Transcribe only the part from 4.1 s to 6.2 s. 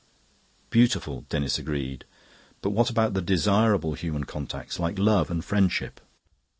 contacts, like love and friendship?"